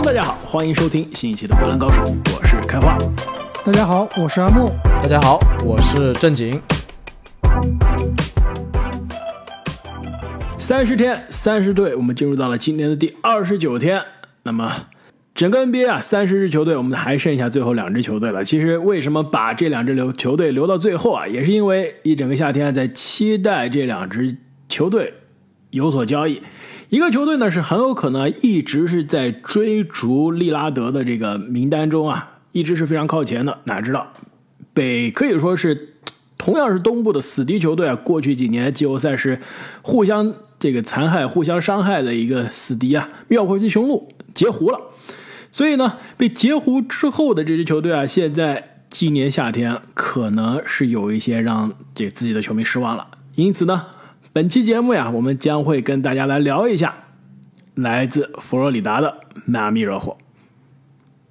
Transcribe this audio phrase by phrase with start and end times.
[0.00, 2.00] Hello，大家好，欢迎收听新一期的《灌篮高手》，
[2.32, 2.96] 我是开花。
[3.64, 4.70] 大家好，我是阿木。
[5.02, 6.62] 大家好，我是正经。
[10.56, 14.00] 三十天，三十队，我们进入到了今年的第二十九天。
[14.44, 14.70] 那么，
[15.34, 18.44] 整个 NBA 啊，三十支球队，我们还剩下最后两支球队了。
[18.44, 21.26] 其实，为什么把这两支留球队留到最后啊？
[21.26, 24.36] 也是因为一整个夏天在期待这两支
[24.68, 25.14] 球队
[25.70, 26.40] 有所交易。
[26.88, 33.58] 一个球队呢，是很有可能一直是在追逐利拉德的这个名单中啊，一直是非常靠前的。
[33.64, 34.12] 哪知道
[34.72, 35.94] 北可以说是
[36.36, 39.40] 同样是东部的死敌球队啊，过去几年季后赛是
[39.82, 40.34] 互相。
[40.60, 44.80] 这个残害、互相伤害的一个死敌啊，妙国际雄鹿截胡了。
[45.52, 53.06] 所以呢，被截胡之后的这支球队啊，现在今年夏天可能是有一些让这自己的球迷失望了。
[53.36, 53.86] 因此呢，
[54.32, 56.94] 本期节目呀，我们将会跟大家来聊一下
[57.74, 60.16] 来自佛罗里达的迈阿密热火。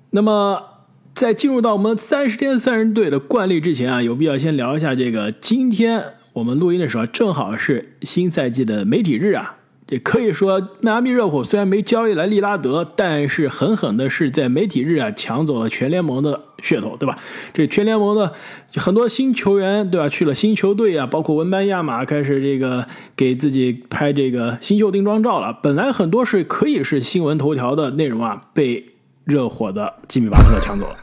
[0.10, 0.64] 那么，
[1.14, 6.04] 在进入到我们三十天三人队的惯例之前啊，有必要先聊一下这个今天。
[6.34, 9.57] 我们录音的时候正好是新赛季的媒体日啊，
[9.88, 17.18] 这可以说迈阿密热火虽然没交易来利拉德，但是狠狠的是在媒体日啊抢走了全联盟的噱头，对吧？
[17.54, 18.34] 这全联盟的
[18.76, 20.10] 很多新球员，对吧？
[20.10, 22.86] 去了新球队啊，包括文班亚马开始这个
[23.16, 25.58] 给自己拍这个新秀定妆照了。
[25.64, 30.98] 本来很多是可以是新闻头条的内容啊，被热火的吉米巴特勒抢走了。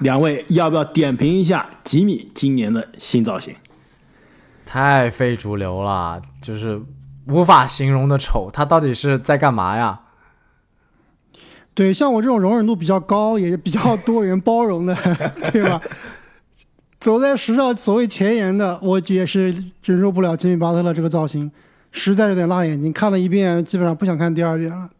[0.00, 3.54] 两位要不要点评一下吉米今年的新造型？
[4.66, 6.80] 太非主流了，就是
[7.30, 8.50] 无法形容的丑。
[8.52, 10.00] 他到底是在干嘛呀？
[11.72, 14.94] 对，像我这种容忍度比较高，也比较多元包容的，
[15.52, 15.80] 对吧？
[16.98, 21.50] 走在时尚所谓前沿的，我也是忍受不了吉米巴特勒这个造型，
[21.92, 22.92] 实在有点辣眼睛。
[22.92, 24.90] 看了一遍，基本上不想看第二遍了。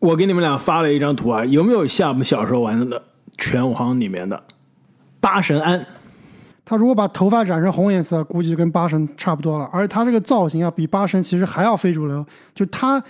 [0.00, 3.04] 我给你们俩发了一张图啊，有没有像我们小时候玩的
[3.38, 4.42] 拳皇里面的
[5.20, 5.86] 八神庵？
[6.64, 9.68] 他如果把头发染成红颜色，估计跟八神差不多了。
[9.72, 12.24] 而且他这个造型啊，比八神其实还要非主流。
[12.54, 13.02] 就他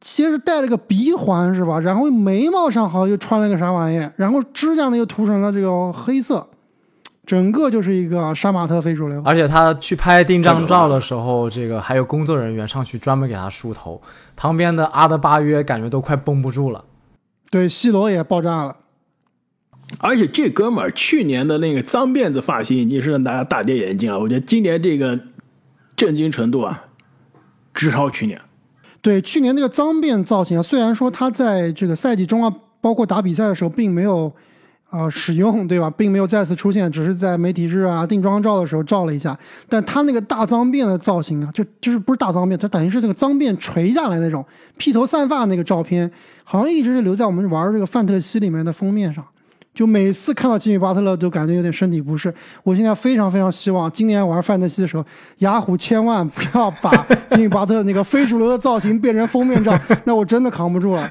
[0.00, 1.80] 先是戴了个鼻环，是吧？
[1.80, 6.46] 然后眉毛上好像又穿了个啥玩意，然后指甲呢又涂成了这个黑色，
[7.24, 9.22] 整个就是一个杀马特非主流。
[9.24, 14.02] 而且他去拍定妆照的时候，这个还有工作人员上去专门给他梳头，
[14.36, 16.84] 旁边的阿德巴约感觉都快绷不住了。
[17.50, 18.76] 对，西罗也爆炸了。
[19.98, 24.18] 而且这哥们儿去年的那个脏辫子发型已经是让大家大跌眼镜了。
[24.18, 25.18] 我觉得今年这个
[25.96, 26.84] 震惊程度啊，
[27.72, 28.40] 直超去年。
[29.00, 34.32] 对，去年那个脏辫造型啊，虽然说他在这个赛季中啊，包括打比赛的时候并没有
[34.88, 35.90] 啊使用，对吧？
[35.90, 39.38] 并没有再次出现，只是在媒体日啊定妆照的时候照了一下。
[39.68, 44.44] 但他那个大脏辫的造型啊，就就是不是大脏辫，他等于是这个脏辫垂下来那种
[44.78, 46.10] 披头散发那个照片，
[46.42, 49.22] 好像一直是留在我们玩这个范特西里面的封面上。
[49.74, 52.32] 就每次看到吉米巴特勒都感觉有点身体不适。
[52.62, 55.04] 我现在非常非常希望今年玩范特西的时候，
[55.38, 56.90] 雅虎千万不要把
[57.30, 59.76] 吉米巴特那个非主流的造型变成封面照，
[60.06, 61.10] 那我真的扛不住了。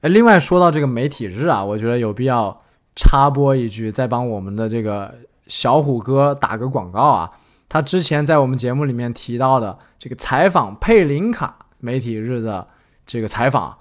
[0.00, 2.62] 哎， 另外说到这个媒体日啊，我觉得有必要
[2.96, 5.14] 插播一句，再帮我们的这个
[5.48, 7.30] 小虎哥打个广告啊。
[7.68, 12.66] 他之前在我们节目里面提到的这个采访佩林卡媒体日的
[13.06, 13.76] 这个采访，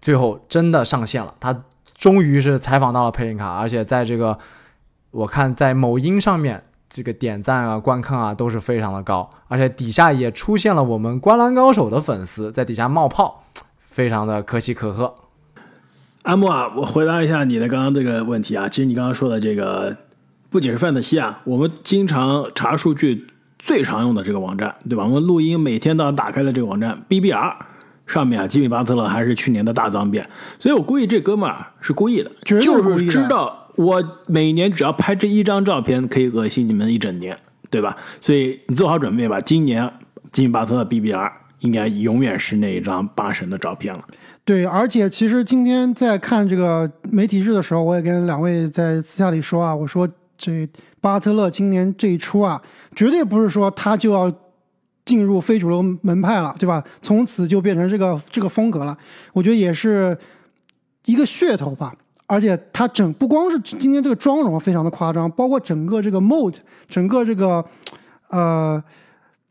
[0.00, 1.34] 最后真的上线了。
[1.40, 1.62] 他。
[2.00, 4.38] 终于是采访到了佩林卡，而且在这个
[5.10, 13.44] 我看在某音上面，这个点赞啊、观看啊都是非常的高，而且底下也出现了我们《观篮高手》的粉丝在底下冒泡，
[13.78, 15.14] 非常的可喜可贺。
[16.22, 19.94] 阿木啊，我回答一下你的刚刚这个问题啊，其实你刚刚说的这个
[20.48, 23.26] 不仅是范特西啊，我们经常查数据
[23.58, 25.04] 最常用的这个网站，对吧？
[25.04, 27.56] 我们录音每天都要打开的这个网站 BBR。
[28.10, 30.20] 上面啊，吉米巴特勒还是去年的大脏辫，
[30.58, 37.38] 所以我估计这哥们儿是故意的，就是知道我每年只要拍这一张照片可以恶心你们一整年，
[37.70, 37.96] 对吧？
[38.20, 39.88] 所以你做好准备吧，今年
[40.32, 44.04] 吉米巴特勒 BBR 应该永远是那一张八神的照片了。
[44.44, 50.68] 对，而且其实今天在看这个媒体日的时候，我也跟两位在私下里说啊，我说这
[51.00, 52.60] 巴特勒今年这一出啊，
[52.96, 54.34] 绝对不是说他就要。
[55.04, 56.82] 进入非主流门派了，对吧？
[57.02, 58.96] 从此就变成这个这个风格了。
[59.32, 60.16] 我觉得也是
[61.06, 61.94] 一个噱头吧。
[62.26, 66.54] 而且他整不光是今天这个妆容非常的夸张，包括整个这个 mode，
[66.86, 67.64] 整个这个
[68.28, 68.80] 呃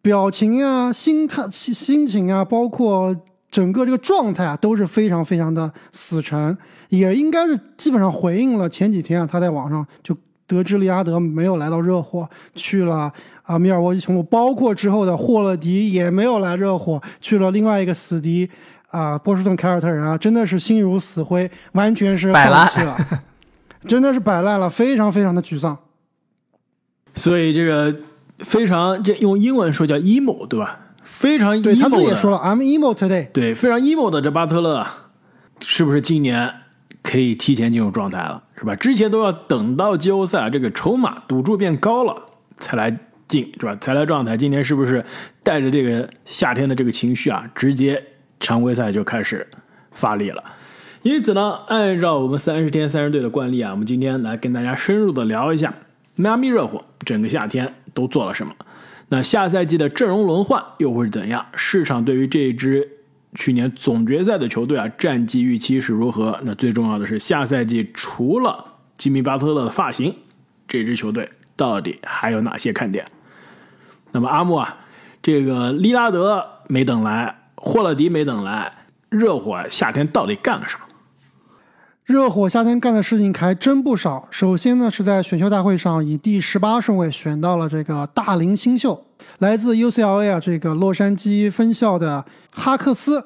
[0.02, 3.14] 表情呀、心态、心情啊，包括
[3.52, 6.58] 整个这个状态啊，都是非常非常的死沉。
[6.88, 10.16] 也应该是基本上回应了前几天啊，他在网上就
[10.48, 13.12] 得知利阿德没有来到热火，去了。
[13.50, 18.48] 啊，米尔沃基雄鹿，包括之后的霍勒迪也没有来热火，去了另外一个死敌，
[18.92, 23.24] 啊，波士顿凯尔特人啊，真的是心如死灰，完全是摆烂放弃了，
[23.88, 25.76] 真的是摆烂了，非常非常的沮丧。
[27.16, 27.96] 所以这个
[28.42, 30.80] 非常这用英文说叫 emo 对吧？
[31.02, 33.32] 非常对他自己 emo 的，也说了，I'm emo today。
[33.32, 35.10] 对，非常 emo 的这巴特勒啊，
[35.62, 36.54] 是不是今年
[37.02, 38.44] 可以提前进入状态了？
[38.60, 38.76] 是吧？
[38.76, 42.16] 之前都要等到季后赛这个筹码赌注变高了
[42.58, 42.96] 才来
[43.30, 43.74] 进，是吧？
[43.78, 44.36] 材料状态。
[44.36, 45.02] 今年是不是
[45.42, 48.04] 带着这个夏天的这个情绪啊，直接
[48.42, 49.48] 常规赛就开始
[49.94, 50.44] 发力了？
[51.04, 55.74] 因此呢，按照我们三十天三十队的惯例啊，我们今天来跟大家深入的聊一下
[56.18, 58.54] 迈阿密热火整个夏天都做了什么。
[59.08, 61.46] 那下赛季的阵容轮换又会是怎样？
[61.56, 62.86] 市场对于这支
[63.36, 66.40] 去年总决赛的球队啊，战绩预期是如何？
[66.44, 68.66] 那最重要的是，下赛季除了
[68.98, 70.14] 吉米巴特勒的发型，
[70.68, 73.06] 这支球队到底还有哪些看点？
[74.12, 74.78] 那么阿木啊，
[75.22, 78.72] 这个利拉德没等来，霍勒迪没等来，
[79.10, 80.86] 热火夏天到底干了什么？
[82.06, 84.28] 热火夏天干的事情还真不少。
[84.32, 89.06] 首先呢，是在选秀大会上以第十八顺位选到了这个大龄新秀，
[89.38, 93.24] 来自 UCLA 啊这个洛杉矶分校的哈克斯。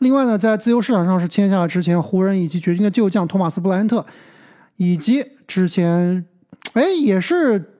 [0.00, 4.04] 另外呢，在自由市场上是签下了之前湖人以及掘金的旧将托马斯布莱恩特，
[4.76, 6.26] 以及之前
[6.74, 7.77] 哎也是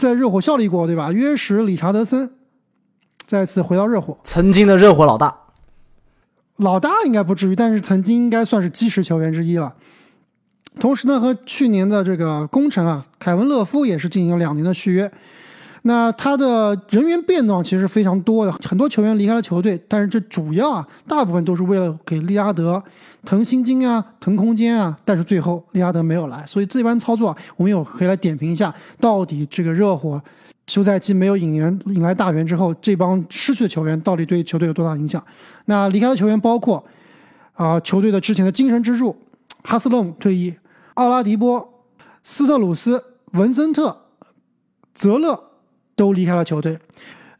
[0.00, 1.12] 在热火效力过对吧？
[1.12, 2.30] 约什理查德森
[3.26, 4.18] 再次回到热火。
[4.24, 5.36] 曾经的热火老大，
[6.56, 9.74] 老大应该不至于，但是曾经应该算是基石球员之一了。
[10.78, 15.12] 同时呢，和去年的这个功臣啊，凯文勒夫也是进行了两年的续约。
[15.82, 22.82] 那他的人员变动其实非常多的，很多球员离开了球队，但是这主要啊，大部分都是为了给利拉德
[23.24, 24.96] 腾薪金啊、腾空间啊。
[25.04, 30.20] 但是最后利拉德没有来，所以这番操作啊，我们有可以来点评一下，到底这个热火
[30.66, 35.22] 休赛期没有引援引来大援之后，这帮失去的球员到底对球队有多大影响？
[35.64, 36.84] 那离开的球员包括
[37.54, 39.16] 啊、球队的之前的精神支柱
[39.64, 40.54] 哈斯勒姆退役，
[40.94, 41.84] 奥拉迪波、
[42.22, 43.02] 斯特鲁斯、
[43.32, 44.04] 文森特、
[44.94, 45.49] 泽勒
[46.00, 46.78] 都离开了球队。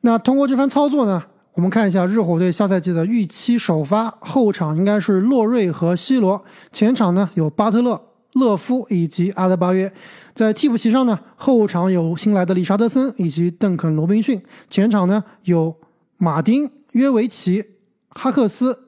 [0.02, 1.22] 那通过这番操作呢，
[1.54, 7.98] 我们看一下热火队下赛季的预期首发，后场应该是洛瑞和西罗，前场呢有巴特勒、
[8.34, 9.90] 勒夫以及阿德巴约。
[10.34, 15.74] 在替补席上呢，后场有新来的理查德森以及邓肯·罗宾逊，前场呢有
[16.18, 17.64] 马丁、约维奇、
[18.10, 18.78] 哈克斯、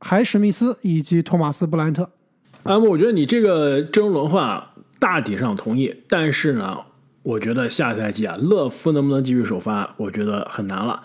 [0.00, 2.10] 海史密斯以及托马斯·布莱恩特。
[2.64, 4.60] 阿木，我觉得你这个阵容轮换，
[4.98, 6.78] 大体上同意，但是呢，
[7.26, 11.02] 我觉得下赛季啊，勒夫能不能继续首发，我觉得很难了。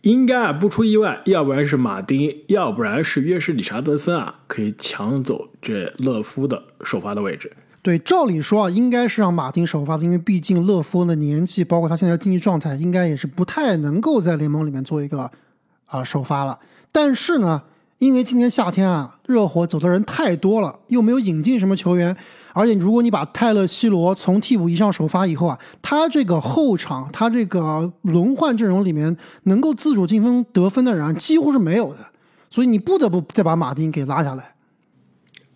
[0.00, 7.52] 应该啊，不出意外，要不然是马丁，要不然是约什理查德森啊，可以抢走这勒夫的首发的位置。
[7.80, 15.30] 对，照理说啊，应该是让马丁首发的，因为毕竟勒夫的年纪，包括他现在的竞技状态，应该也是不太能够在联盟里面做一个
[15.86, 16.58] 啊、首发了。
[16.90, 17.62] 但是呢，
[17.98, 22.14] 因为今年夏天啊，热火走的人太多了，又没有引进什么球员，
[22.52, 31.98] 而且如果你把泰勒·西罗从替补移上首发以后啊，他这个后场，他这个轮换阵容里面能够自主进攻得分的人啊几乎是没有的，
[32.50, 34.54] 所以你不得不再把马丁给拉下来。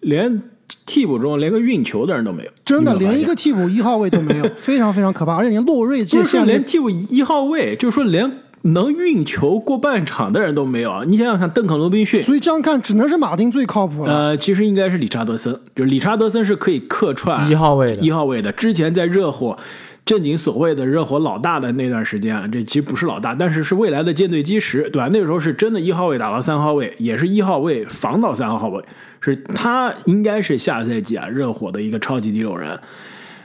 [0.00, 0.42] 连
[0.86, 5.34] 替补中连个运球的人都没有，真的连一个替补一号位都没有，非常非常可怕。
[5.34, 11.02] 而且连洛瑞这现在连替补一号位，就是说连能运球过半场的人都没有啊！
[11.06, 14.12] 你想想看，邓肯·罗宾逊，所以这样看，只能是马丁最靠谱了。
[14.12, 18.52] 呃，其实应该是理查德森，就是理查德森是可以客串一号位的一号位的。
[18.52, 19.56] 之前在热火
[20.04, 25.08] 正经所谓的热火老大的那段时间啊，这其实不是老大，但是是未来的舰队基石，对吧？
[25.12, 28.84] 那个时候是真的一号位打到三号位，也是一号位防到三号位，
[29.20, 32.78] 是他应该是下赛季啊热火的一个超级第六人。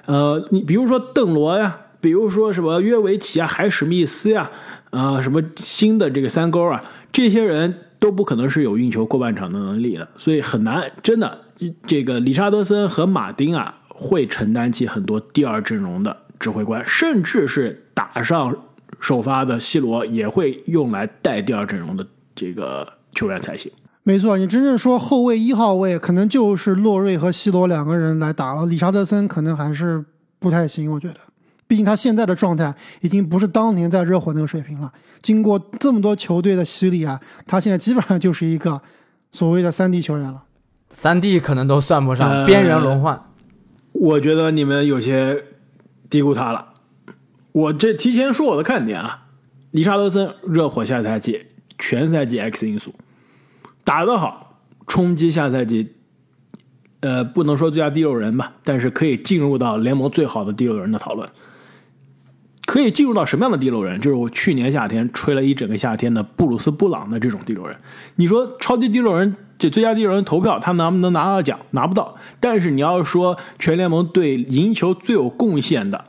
[0.07, 4.47] 呃，你比如说邓罗呀，比如说什么约维奇啊、海史密斯呀，
[4.91, 6.79] 啊、什么新的这个三勾啊，
[7.11, 10.91] 这些人都不可能是有运球过半场的能力的，所以很难。
[11.01, 11.35] 真的，
[11.87, 18.55] 这个理查德森和马丁啊，会承担起很多第二阵容的指挥官，甚至是打上
[18.99, 23.71] 首发的西罗也会用来带第二阵容的这个球员才行。
[24.03, 28.67] 没错，你真正说后卫一号位，可能就是洛瑞和西罗两个人来打了。
[28.67, 30.05] 理查德森可能还是
[30.37, 31.15] 不太行，我觉得，
[31.67, 34.91] 毕竟他现在的状态已经不是当年在热火那个水平了。
[35.21, 38.81] 经过这么多球队的洗礼啊，他现在基本上就是一个
[39.31, 40.43] 所谓的三 D 球员了。
[40.89, 43.19] 三 D 可能都算不上，呃边缘轮换。
[43.93, 45.43] 我觉得你们有些
[46.09, 46.73] 低估他了。
[47.51, 49.27] 我这提前说我的看点啊，
[49.71, 51.47] 理查德森热火下赛季
[51.79, 52.93] 全赛季 X 因素，
[53.83, 55.93] 打得好，冲击下赛季，
[56.99, 61.27] 呃，不能说最佳第六人吧，但是可以进入到联盟最好的第六人的讨论。
[62.75, 63.97] 可以进入到什么样的第六人？
[64.01, 67.73] 就是我去年夏天吹了一整个夏天的布鲁斯·布朗的这种第六人。
[68.17, 71.57] 你说超级第六人这最佳第六人投票，他能不能拿到奖？
[71.71, 72.17] 拿不到。
[72.41, 76.03] 但是你要说全联盟对赢球最有贡献的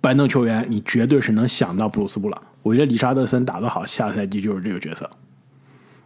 [0.00, 2.42] 板凳球员，你绝对是能想到布鲁斯·布朗。
[2.62, 5.10] 我觉得理查德森打得好，下赛季就是这个角色。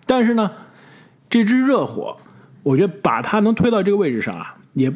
[0.04, 0.50] 但是呢，
[1.30, 2.16] 这支热火，
[2.64, 4.92] 我觉得把他能推到这个位置上啊，也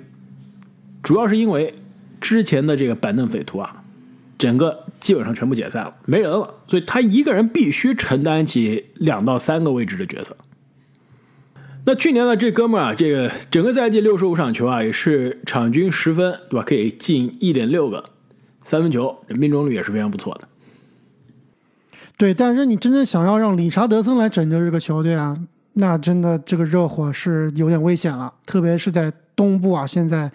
[1.05, 1.73] 主要是因为
[2.21, 3.76] 之前的这个板凳匪徒啊。
[4.39, 10.37] 整个基本上全部解散了，没人了，所以他一个人必须承担起两到三个位置的角色。
[11.87, 16.65] 那去年呢，这哥们儿啊，这个整个赛季六十五场球啊，也是场均十分，对吧？
[16.67, 18.05] 可以进一点六个
[18.61, 20.49] 三分球，命中率也是非常不错的。
[22.17, 25.39] 对，但是你真正想要让理查德森来拯救这个球队啊，
[25.75, 30.33] 那真的这个热火是有点危险了，特别是在东部啊，现在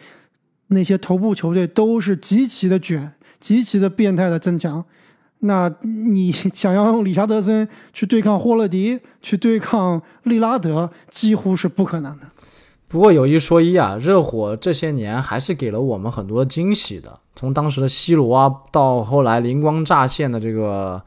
[0.68, 3.12] 那些头部球队都是极其的卷。
[3.42, 4.86] 极其的变态的增强，
[5.40, 12.28] 那你 想要用理查德森去对抗霍勒迪，去对抗利拉德，几乎是不可能的。
[12.88, 17.20] 不过有一说一啊，热火这些年还是给了我们很多惊喜的。
[17.36, 21.02] 从当时的西罗啊，到后来灵光乍现的这个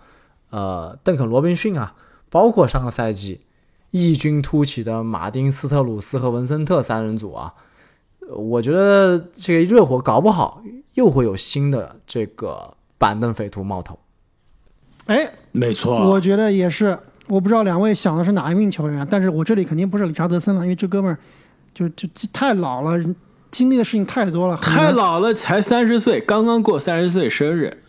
[0.51, 1.95] 呃邓肯罗宾逊啊，
[2.31, 3.43] 包括上个赛季
[3.91, 7.53] 异军突起的马丁斯特鲁斯和文森特三人组啊。
[8.35, 10.63] 我觉得这个热火搞不好
[10.95, 13.99] 又会有新的这个板凳匪徒冒头。
[15.07, 16.99] 哎，没错，我觉得也是。
[17.29, 21.19] 我不知道两位想的是哪一名球员，但是我这里肯定不是理查德森了，因为这哥们儿
[21.73, 23.03] 就就太老了，
[23.51, 24.57] 经历的事情太多了。
[24.59, 27.83] 太老了，才三十岁，刚刚过三十岁生日。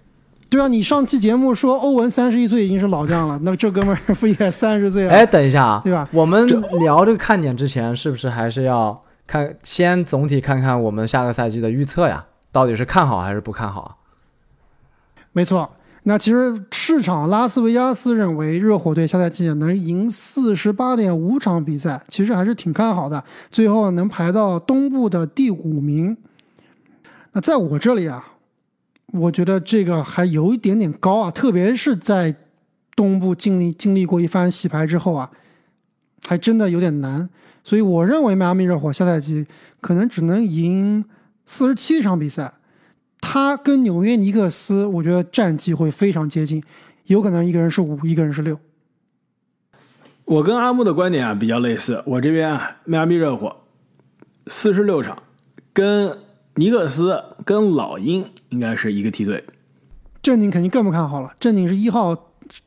[0.48, 5.12] 对啊，你上期节目说欧文三十一岁已经是老将了，那这哥们儿不也三十岁了？
[5.12, 6.08] 哎，等一下啊，对吧？
[6.14, 6.48] 我们
[6.80, 9.02] 聊这个看点之前，是不是还是要？
[9.28, 13.98] 看，先总体看看我们下个赛季的预测呀，到底是看好还是不看好？
[15.34, 15.70] 没错，
[16.04, 23.22] 那其实市场拉斯维加斯认为热火队下赛季能赢四十八点五场比赛，其实还是挺看好的，
[23.52, 26.16] 最后能排到东部的第五名。
[27.34, 28.26] 那在我这里啊，
[29.12, 32.34] 我觉得这个还有一点点高啊，特别是在
[32.96, 35.30] 东部经历经历过一番洗牌之后啊，
[36.26, 37.28] 还真的有点难。
[37.66, 39.46] 所以我认为迈阿密热火下赛季
[39.82, 41.04] 可能只能赢
[41.46, 42.54] 四十七场比赛，
[43.22, 46.64] 他跟纽约尼克斯，我觉得战绩会非常接近，
[47.06, 48.60] 有可能一个人是五，一个人是六。
[50.25, 53.56] 我跟阿木的观点啊比较类似，我这边啊迈阿密热火
[54.48, 55.22] 四十六场，
[55.72, 56.18] 跟
[56.56, 59.44] 尼克斯跟老鹰应该是一个梯队。
[60.22, 62.16] 正经肯定更不看好了，正经是一号。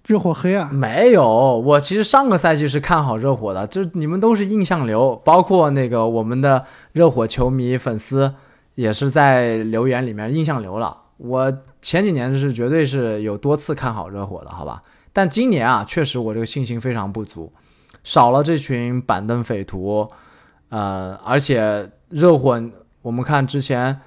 [0.07, 0.69] 热火黑啊？
[0.73, 1.25] 没有，
[1.65, 8.35] 我其实上个赛季是看好热火的，就你们都是印象流，包括那个我们的热火球迷粉丝
[8.79, 10.97] 也是在留言里面印象流了。
[11.17, 14.81] 我前几年是绝对是有多次看好热火的，好吧？
[15.13, 17.53] 但今年啊，确实我这个信心非常不足，
[18.05, 20.09] 少了这群板凳匪徒，
[20.69, 22.63] 呃，而且热火
[23.03, 24.01] 我们看之前，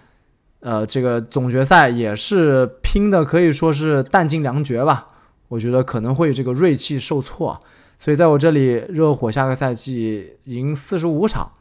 [0.62, 5.10] 呃，这个总决赛也是拼的可以说是弹尽粮绝吧。
[5.50, 7.62] 我觉得可能会这个锐气受挫，
[8.00, 11.51] 所以在我这里，热火下个赛季赢四十五场，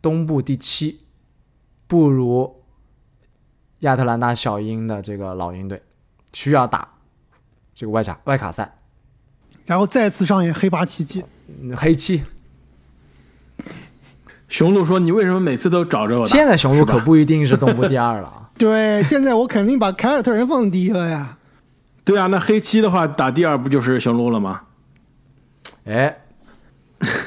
[0.00, 1.00] 东部第七，
[1.86, 2.62] 不如
[3.80, 5.82] 亚特兰大小鹰的这个老鹰队，
[6.32, 6.88] 需要打
[7.74, 8.76] 这个外卡外卡赛，
[9.66, 11.24] 然后再次上演黑八奇迹，
[11.76, 12.22] 黑七。
[14.48, 18.50] 雄鹿说：“你为什么每次都找着我？”现在雄鹿可不一定是东部第二了。
[18.56, 21.38] 对，现在我肯定把凯尔特人放第一了呀。
[22.04, 24.62] 对啊，那黑七的话打第二不就是雄鹿了吗？
[25.86, 26.18] 哎，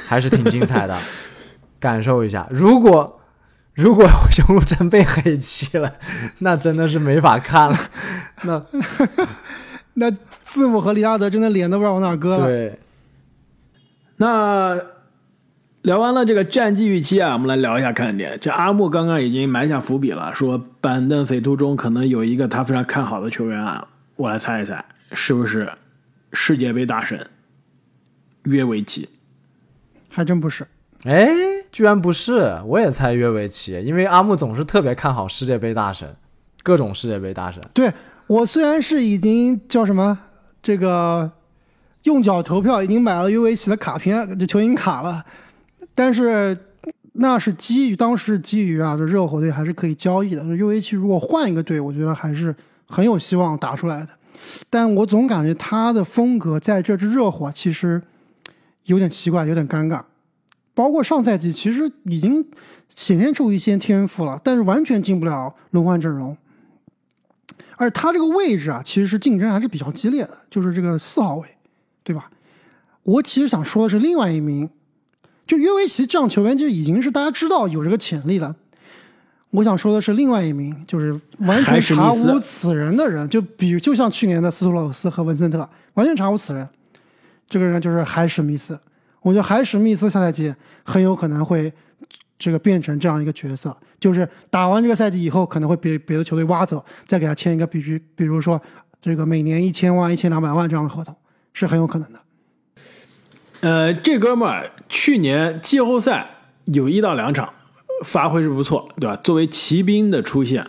[0.07, 0.97] 还是挺精彩的，
[1.81, 2.47] 感受一下。
[2.49, 3.16] 如果
[3.77, 5.93] 如果雄鹿真被黑七了，
[6.39, 7.77] 那真的是没法看了。
[8.41, 8.65] 那
[9.93, 12.48] 那字母和利拉德真的脸都不知道往哪搁了。
[12.48, 12.79] 对。
[14.17, 14.75] 那
[15.84, 18.36] 聊完了这个战绩预期啊，我们来聊一下看点。
[18.41, 23.88] 这阿木刚刚已经埋下伏笔了，说板凳匪徒中可能有一个他非常看好的球员啊。
[24.15, 25.72] 我来猜一猜，是不是
[26.34, 27.29] 世界杯大神
[28.46, 29.07] 约维奇？
[30.10, 30.65] 还真不是。
[31.03, 31.27] 哎，
[31.77, 32.60] 居然不是！
[32.65, 36.12] 我也猜约维奇，因为阿木总是特别看好世界杯大神，
[36.63, 37.62] 各种世界杯大神。
[37.72, 37.93] 对
[38.25, 40.17] 我虽然是已经叫什么
[40.60, 41.31] 这个
[42.05, 45.24] 用脚投票，已经买了约维奇的卡片，这球星卡了，
[45.93, 46.57] 但是
[47.12, 50.43] 那是基于当时基于啊，这热火队还是可以交易的。
[50.46, 52.55] 约维奇如果换一个队，我觉得还是。
[52.89, 54.07] 很有希望打出来的，
[54.69, 58.01] 但我总感觉他的风格在这支热火其实
[58.86, 60.01] 有点奇怪，有点尴尬。
[60.77, 62.46] 包括上赛季其实已经
[62.88, 66.38] 显现出一些天赋了，但是完全进不了轮换阵容。
[67.77, 71.48] 而他这个位置啊，其实是竞争还是比较激烈的，就是这个四号位，
[72.03, 72.29] 对吧？
[73.01, 74.69] 我其实想说的是另外一名，
[75.48, 78.55] 就约维奇这样球员，就已经是大家知道有这个潜力了。
[79.50, 86.69] 我想说的是另外一名，就是完全查无此人的人，就比如就像去年的斯图罗斯和文森特，完全查无此人。
[87.50, 88.79] 这个人就是海史密斯。
[89.27, 90.55] 我觉得海史密斯下赛季
[90.86, 91.72] 很有可能会
[92.39, 98.62] 这个变成这样一个角色，就是打完这个赛季以后，可能会被别的球队挖走，再给他签一个比如比如说
[99.01, 101.13] 这个每年一千万、一千两百万这样的合同，
[101.51, 102.19] 是很有可能的。
[103.60, 106.29] 呃，这哥们儿去年季后赛
[106.63, 107.53] 有一到两场
[108.05, 109.19] 发挥是不错，对吧？
[109.22, 110.65] 作为骑兵的出现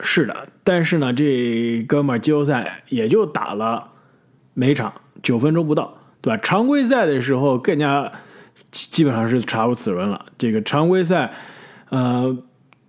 [0.00, 3.92] 是的，但是呢，这哥们儿季后赛也就打了
[4.54, 6.40] 每场九分钟不到，对吧？
[6.42, 8.10] 常规赛的时候更加
[8.70, 10.26] 基本上是查无此人了。
[10.38, 11.32] 这个常规赛，
[11.90, 12.36] 呃，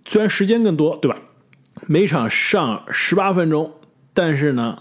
[0.06, 1.16] 虽然时间更多，对吧？
[1.86, 3.72] 每场上十八分钟，
[4.12, 4.78] 但是呢。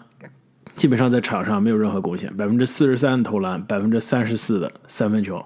[0.74, 5.46] 基本上在场上没有任何贡献，百分之四十三的投篮，百分之三十四的三分球，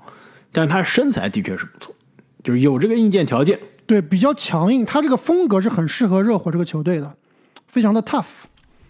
[0.51, 1.93] 但他身材的确是不错，
[2.43, 7.15] 就是有这个硬件条件，对，比较强硬，他这个风格是很适合热火这个球队的，
[7.67, 8.43] 非常的 tough，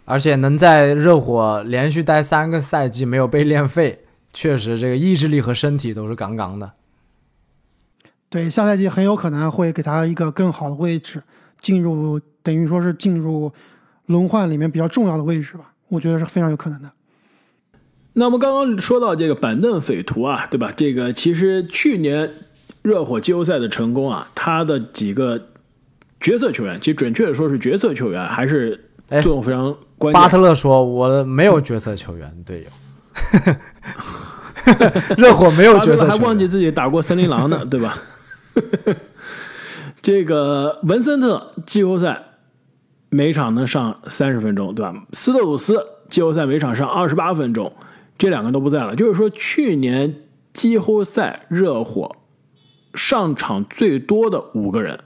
[0.03, 4.03] 而且能在热火连续待三个赛季没有被练废，
[4.36, 6.74] 确实这个意志力和身体都是杠杠的。
[8.27, 11.24] 对，下赛季很有可能会给他一个更好的位置，
[11.62, 13.50] 进入等于说是进入
[14.08, 15.72] 轮换里面比较重要的位置吧。
[15.88, 16.92] 我觉得是非常有可能的。
[18.13, 20.74] 那我们刚刚说到这个板凳匪徒啊，对吧？
[20.75, 22.30] 这个其实去年
[22.82, 25.50] 热火季后赛的成功啊，他的几个
[26.20, 28.89] 角色球员，其实准确的说是角色球员，还是
[29.22, 30.22] 作用非常关键。
[30.22, 32.70] 巴特勒说：“我没有角色球员队友。”
[35.17, 37.98] 热火没有角色，还忘记自己打过森林狼呢， 对吧？
[40.01, 42.22] 这个文森特季后赛。
[43.12, 44.93] 每场能上三十分钟，对吧？
[45.13, 45.79] 斯特鲁斯
[46.10, 47.72] 季后赛每场上二十八分钟，
[48.17, 48.93] 这两个都不在了。
[48.93, 50.13] 就是说，去年
[50.51, 52.13] 季后赛热火
[52.93, 55.00] 上场最多的五个人，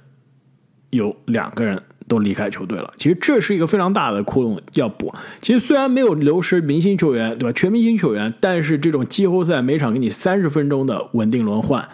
[0.89, 2.91] 有两个人都离开球队了。
[2.97, 5.13] 其实这是一个非常大的窟窿要补。
[5.41, 7.53] 其实虽然没有流失明星球员，对吧？
[7.53, 11.87] 全明星球员，但是这种季后赛每场给你三十分钟的稳定轮换，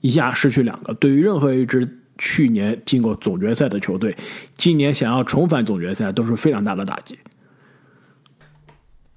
[0.00, 2.02] 一下失去两个，对于任何一支。
[2.18, 4.16] 去年进过总决赛的球队，
[4.54, 7.18] 今年想要重返总决赛都是非常大的打击。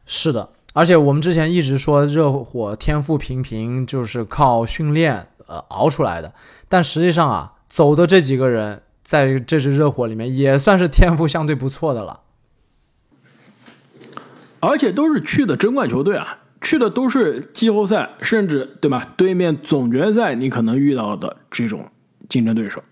[0.06, 6.34] 是的，而且我们之前一直说热火天赋平平，就是靠训练呃熬出来的。
[6.68, 12.22] 但实际上啊，走的这几个人在这支热火里面也算是天赋相对不错的了。
[14.60, 19.14] 而且都是去的争冠球队啊，去的都是季后赛，甚至对吧？
[19.18, 21.88] 对面总决赛你可能遇到的这种。
[22.28, 22.84] 竞争对手，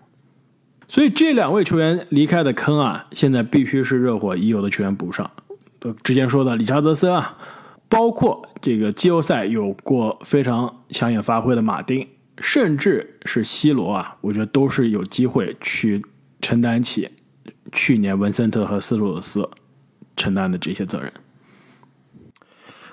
[0.88, 5.30] 所以这两位球员离开的坑啊，现在必须是热火已有的球员补上。
[6.02, 7.38] 之前说的理查德森啊，
[7.88, 12.08] 包括这个季后赛有过非常抢眼发挥的马丁，
[12.40, 16.02] 甚至是西罗啊，我觉得都是有机会去
[16.40, 17.10] 承担起
[17.72, 19.48] 去年文森特和斯鲁斯
[20.16, 21.12] 承担的这些责任。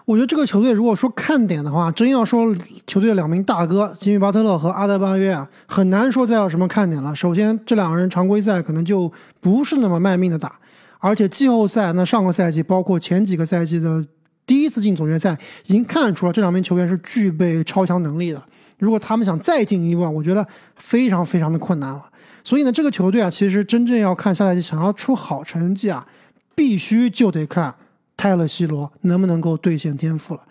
[0.05, 2.55] 我觉得这个球队如果说看点的话，真要说
[2.85, 7.15] 球队两名大哥吉米巴特勒和阿德巴约啊，很难说再有什么看点了。
[7.15, 10.59] 首先，这两个人常规赛可能就不是那么卖命的打，
[10.99, 14.05] 而且季后赛那上个赛季包括前几个赛季的
[14.45, 18.43] 第一次进总决赛，已经看出了这两名球员是具备超强能力的。
[18.77, 22.03] 如果他们想再进一步，我觉得非常非常的困难了。
[22.43, 26.05] 所以呢，这个球队啊，其实真正要看下赛季想要出好成绩啊，
[26.53, 27.73] 必须就得看。
[28.17, 30.41] 泰勒·西罗能不能够兑现天赋了？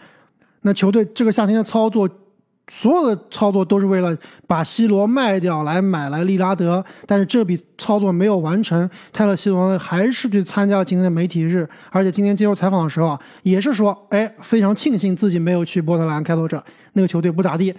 [0.63, 2.07] 那球队这个夏天的操作，
[2.69, 4.15] 所有的操作都是为了
[4.47, 8.89] 把西罗卖掉来买来利拉德，但是这笔操作没有完成。
[9.13, 17.75] 泰勒·西罗呢还是去参加了今天的媒体日，而且今天接受采访的时候啊，也是说，哎，非常庆幸自己没有去波特兰开拓者那个球队不咋地。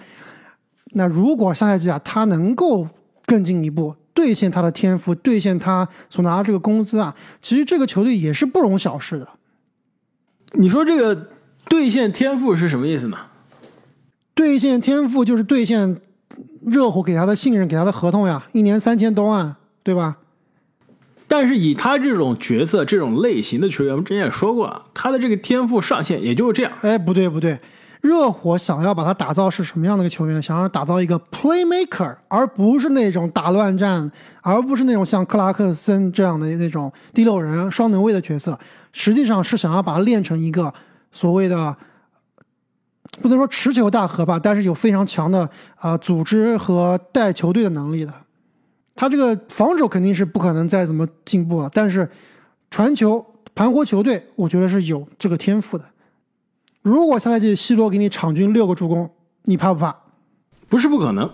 [0.96, 2.88] 那如果下赛季啊，他能够
[3.26, 9.28] 更进一步兑现他的天赋，兑现他所拿的这个工资啊，其实这个球队也是不容小视的。
[10.54, 11.30] 你说这个
[11.68, 13.18] 兑现天赋是什么意思呢？
[14.34, 16.02] 兑现天赋就是兑现
[16.66, 20.18] 热火给他的信任，给他的合同呀，一年三千多万，对吧？
[21.28, 26.72] 但是以他这种角色、这种类型的球员，我们之前也说过，他的这个天赋上限也就是这样。
[26.82, 27.60] 哎，不对不对，
[28.06, 30.42] 热火想要把他打造是什么样的一个球员？
[30.42, 34.10] 想要打造一个 playmaker，而不是那种打乱战，
[34.42, 38.58] 而不是那种像克拉克森这样的那种第六人双能卫的角色。
[38.94, 40.74] 实际上是想要把它练成一个
[41.12, 41.76] 所谓的，
[43.22, 48.14] 不能说持球大核吧，但是有非常强的啊组织和带球队的能力的。
[48.96, 52.10] 他这个防守肯定是不可能再怎么进步了，但是
[52.70, 55.84] 传球、盘活球队，我觉得是有这个天赋的。
[56.86, 59.10] 如果下赛季 C 罗给你场均六个助攻，
[59.46, 60.04] 你怕不怕？
[60.70, 61.28] 不是不可能。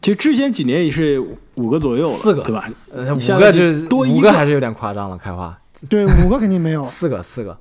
[0.00, 1.22] 其实之前几年也是
[1.56, 2.66] 五个左右了，四个对吧？
[2.90, 5.54] 呃，五个这多一个个还是有点夸张了，开花
[5.90, 6.82] 对，五个肯定没有。
[6.88, 7.58] 四个四个，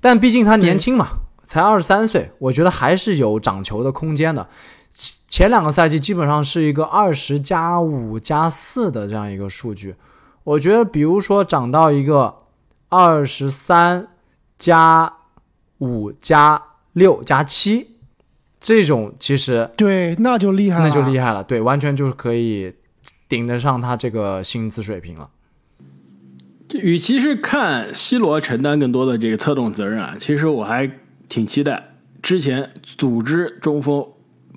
[0.00, 1.06] 但毕竟他年轻嘛，
[1.44, 4.48] 才二十三岁，我觉得还是有长球的空间的。
[4.90, 9.94] 前前两个赛季基本上是一个二十加五加四的这样一个数据，
[10.42, 12.34] 我觉得比如说涨到一个
[12.88, 14.08] 二十三
[14.58, 15.12] 加
[15.78, 16.62] 五加
[16.92, 17.88] 六加七，
[18.58, 22.72] 这种其实对，那就厉害了，那就厉害了，对，完全就是可以
[23.28, 25.30] 顶得上他这个薪资水平了。
[26.74, 30.90] 与其是看 C 罗承担更多的这个策动责任啊，其实我还
[31.28, 34.04] 挺期待之前组织中锋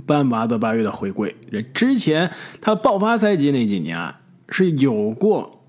[0.07, 1.35] 班巴德巴约的回归。
[1.73, 5.63] 之前他爆发赛季那几年啊，是有过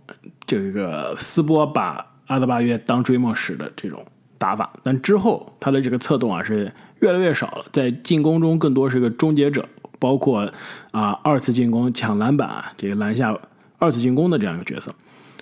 [0.46, 4.06] 这个斯波把阿德巴约当追梦使的这种
[4.40, 10.50] 打法，但之后他的这个策动啊是越来越少了，在进攻中更多是个终结者，包括
[10.92, 13.38] 啊二次进攻抢篮板啊，这个篮下
[13.78, 14.90] 二次进攻的这样一个角色。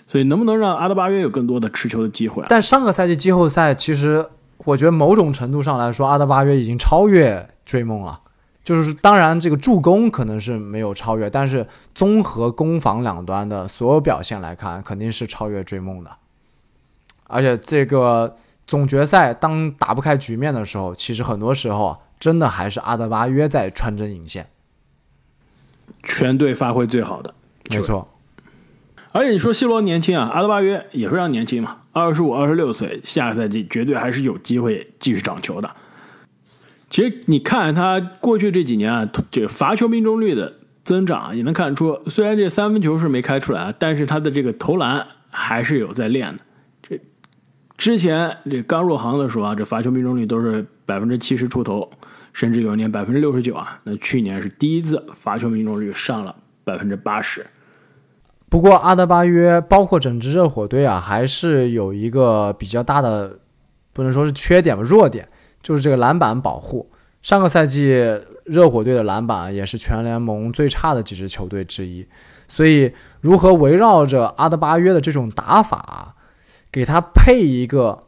[0.09, 2.43] 所以能不能让阿德巴约有更多的持球的机会？
[2.49, 4.27] 但上个赛季季后赛，其实
[4.65, 8.19] 我觉得某种程度上来说，阿德巴约已经超越追梦了。
[8.65, 16.11] 就是当然，这个助攻可能是没有超越，但是综合攻防两端的所有表现来看，肯定是超越追梦的。
[17.25, 18.35] 而且这个
[18.69, 24.51] 总决赛当打不开局面的时候，其实很多时候啊，真的还是阿德巴约在穿针引线。
[26.03, 27.35] 全队发挥最好的，
[27.71, 28.07] 没错。
[29.13, 35.75] 而且你说 C 罗年轻啊，阿德巴约也非常年轻嘛，二十五、二十六岁，下个赛季绝对还是有机会继续长球的。
[36.91, 46.43] 其实你看他过去这几年啊，这个罚球命中率的增长，也能看出，虽然这三分球是没开出来，但是他的这个投篮还是有在练的。
[47.79, 51.89] 之前这刚入行的时候啊，这罚球命中率都是百分之七十出头，
[52.33, 53.81] 甚至有一年百分之六十九啊。
[53.85, 57.47] 那去年是第一次罚球命中率上了百分之八十。
[58.49, 63.39] 不过阿德巴约包括整支热火队啊，还是有一个比较大的，
[63.93, 65.29] 不能说是缺点吧，弱点
[65.63, 66.91] 就是这个篮板保护。
[67.23, 68.03] 上个赛季
[68.45, 72.07] 热火队的篮板也是全联盟最差的几支球队之一，
[72.49, 76.17] 所以如何围绕着阿德巴约的这种打法，
[76.71, 78.05] 给他配一个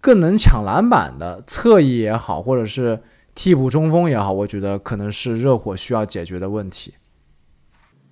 [0.00, 3.00] 更能抢篮板的侧翼也好，或者是
[3.34, 6.94] 替补中锋也好，我觉得可能是热火需要解决的问题，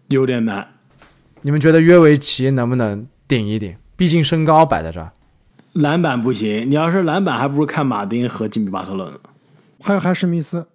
[0.08, 0.68] 有点难。
[1.42, 3.76] 你们觉得约维奇能不能顶一顶？
[3.96, 5.12] 毕竟身高摆在这儿，
[5.72, 6.70] 篮板不行。
[6.70, 9.18] 你要是篮板，还不如看马丁和吉米巴特勒呢。
[9.80, 10.66] 还有海史密斯，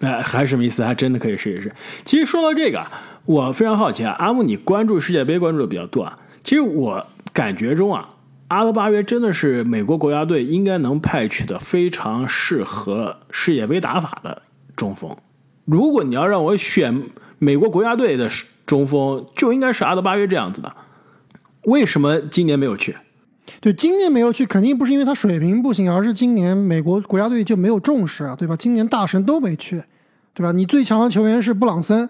[0.00, 1.72] 哎，海史密斯还真的可以试一试。
[2.04, 2.86] 其实说到这个，
[3.24, 6.18] 我非常好奇啊，阿木，你关注世界杯关注的比较多啊。
[6.44, 8.08] 其实我感觉中啊，
[8.48, 14.42] 阿德巴约真的是美国国家队应该能派去的非常适合世界杯打法的
[14.76, 15.16] 中锋。
[15.64, 17.02] 如果你要让我选
[17.38, 18.28] 美国国家队的
[18.64, 20.72] 中锋，就应该是阿德巴约这样子的。
[21.62, 22.96] 为什么今年没有去？
[23.60, 28.56] 对，今年没有去，肯定不是因为他水平不行，而是今年美国国家队就没有重视啊，对吧？
[28.56, 29.82] 今年大神都没去，
[30.34, 30.52] 对吧？
[30.52, 32.08] 你最强的球员是布朗森、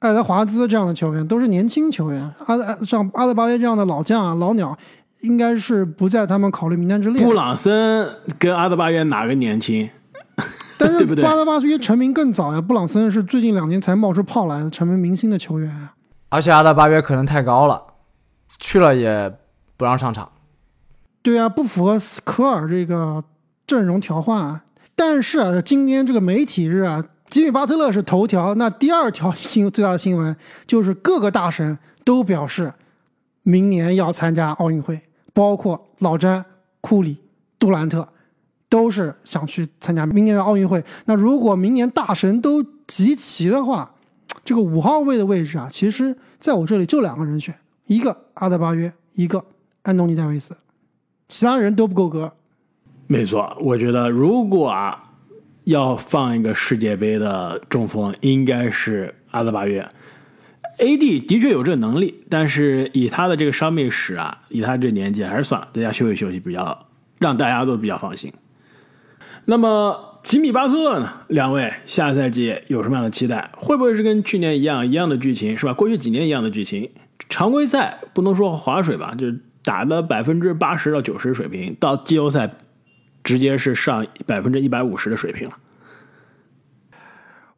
[0.00, 2.28] 爱德华兹这样的球员，都是年轻球员。
[2.46, 4.76] 阿德像阿德巴约这样的老将啊、老鸟，
[5.24, 7.24] 应该是不在他们考虑名单之列。
[7.24, 8.08] 布朗森
[8.38, 9.88] 跟阿德巴约哪个年轻？
[10.78, 15.94] 但是对不对阿德巴约成名更早呀，布朗森是最近两年才冒出泡来的，成为明星的球员啊。
[16.28, 17.82] 而且阿德巴约可能太高了，
[18.58, 19.32] 去了也
[19.76, 20.30] 不让上场。
[21.22, 23.22] 对啊，不符合斯科尔这个
[23.66, 24.64] 阵容调换啊。
[24.96, 32.74] 但是啊，今天这个媒体日啊，吉米巴特勒是头条，那第二条新最大的新闻就是各个大神都表示
[33.42, 35.00] 明年要参加奥运会，
[35.34, 36.42] 包括老詹、
[36.80, 37.18] 库里、
[37.58, 38.08] 杜兰特
[38.70, 40.82] 都是想去参加明年的奥运会。
[41.04, 43.94] 那如果明年大神都集齐的话，
[44.42, 47.54] 这个五号位的位置啊，其实在我这里就两个人选，
[47.86, 49.44] 一个阿德巴约，一个
[49.82, 50.56] 安东尼戴维斯。
[51.28, 52.32] 其他人都不够格。
[53.06, 55.12] 没错，我觉得如果啊
[55.64, 59.86] 要放一个世界杯的中锋，应该是阿德巴约。
[60.78, 66.86] AD 的确有这个能力，但是以他的这个伤病史啊，以他这年纪，还是算了，在家休息休息比较，
[67.18, 68.32] 让大家都比较放心。
[69.46, 71.12] 那么吉米巴特勒呢？
[71.28, 73.50] 两位下赛季有什么样的期待？
[73.54, 75.74] 会不会是跟去年一样一样的剧情，是吧？
[75.74, 76.90] 过去几年一样的剧情，
[77.28, 82.50] 常规赛不能说划水吧，就是打的百分之八十到九十水平，到季后赛
[83.22, 85.54] 直接是上百分之一百五十的水平了。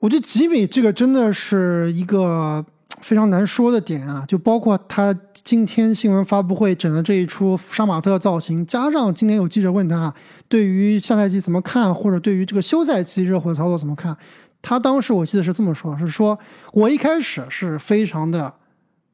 [0.00, 2.66] 我觉得吉米这个真的是一个
[3.06, 10.12] 非常难说的点啊，就包括他今天新闻发布会整的这一出杀马特造型，加上今天有记者问他
[10.48, 14.16] 对于下赛季怎么看，或者对于这个休赛期热火的操作怎么看，
[14.60, 16.36] 他当时我记得是这么说，是说
[16.72, 18.52] 我一开始是非常的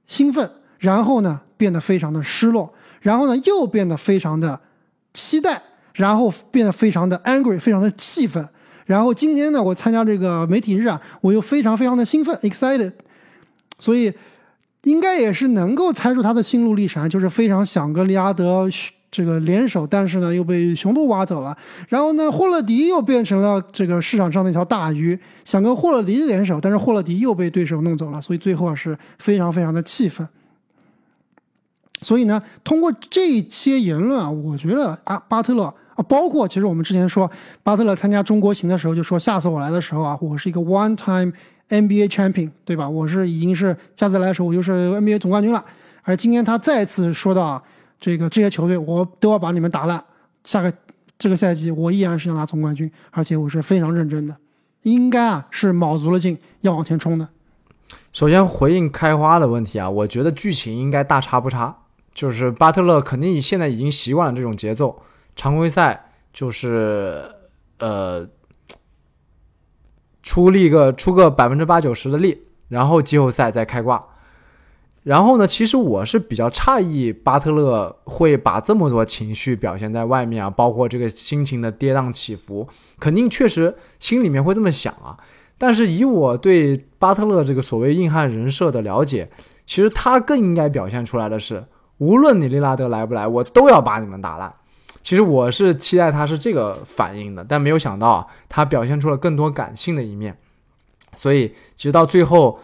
[0.06, 4.58] 兴奋，然后呢变得非常的失落，然后呢又变得非常的
[5.12, 8.48] 期待，然后变得非常的 angry，非常的气愤。
[8.86, 12.90] 然后今天呢，我参加这个媒体日啊，我又非常非常的兴奋，excited，
[13.82, 14.12] 所以
[14.84, 18.68] 应该也是能够猜出他的心路历程，就是非常想跟利阿德
[19.10, 21.56] 这个联手，但是呢又被雄鹿挖走了。
[21.88, 30.26] 然后呢，霍勒迪又变成了这个市场上的一条大鱼，想跟霍勒迪联手，但是霍勒迪又被对手弄走了，所以最后是非常非常的气愤。
[32.02, 35.74] 所以呢，通过这些言论啊，我觉得啊，巴特勒。
[35.94, 37.30] 啊，包括其实我们之前说
[37.62, 41.30] 巴特勒参加中国行的时候，就说下次我来的时候啊，我是一个 one time
[41.68, 42.88] NBA champion，对吧？
[42.88, 45.64] 我是已经是下次来的时候，我就是 NBA 总冠军了。
[46.02, 47.62] 而今天他再次说到
[48.00, 50.02] 这个这些球队，我都要把你们打烂。
[50.44, 50.72] 下个
[51.16, 54.36] 这个赛季，我依然是要拿总冠军，而且我是非常认真的，
[54.82, 57.28] 应该啊是卯足了劲要往前冲的。
[58.12, 61.76] 首先回应开花的问题啊，我觉得剧情应该大差不差，
[62.12, 65.00] 就是巴特勒肯定现在已经习惯了这种节奏。
[65.36, 67.24] 常规赛就是
[67.78, 68.26] 呃
[70.22, 74.04] 出力个出个百分之八九十的力，然后季后赛再开挂。
[75.02, 82.68] 然后呢，其实我是比较诧异巴特勒会把这么多情绪表现在外面啊，包括这个心情的跌宕起伏，
[83.00, 85.18] 肯定确实心里面会这么想啊。
[85.58, 89.28] 但是以我对巴特勒这个所谓硬汉人设的了解，
[89.66, 91.64] 其实他更应该表现出来的是，
[91.98, 94.54] 无论你利拉德来不来，我都要把你们打烂。
[95.00, 100.36] 其实我是期待他是这个反应的，但没有想到，他表现出了更多感性的一面。
[101.16, 102.60] 所以，其实到最后，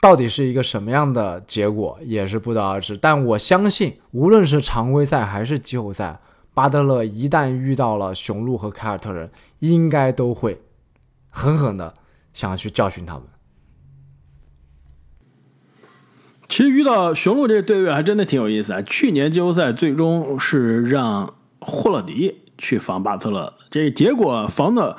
[0.00, 2.96] 到底是一个什么样的结果，也是不得而知。
[2.96, 6.20] 但我相信，无论是常规赛还是季后赛，
[6.54, 10.62] 巴特勒一旦遇到了雄鹿和凯尔特人，应该都会
[11.30, 11.94] 狠狠的
[12.32, 13.24] 想要去教训他们。
[16.48, 18.82] 其实遇到雄鹿这个队伍还真的挺有意思啊！
[18.82, 21.34] 去年季后赛最终是让。
[21.62, 24.96] 霍勒迪去防巴特勒，这结果防的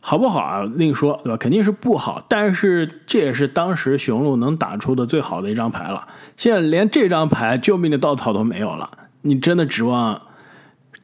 [0.00, 0.62] 好不好啊？
[0.76, 1.36] 另说，对吧？
[1.36, 6.06] 肯定是不好，但是这也是当时雄鹿能打出的最好的一张牌了。
[6.36, 8.90] 现在连这张牌救命的稻草都没有了，
[9.22, 10.20] 你真的指望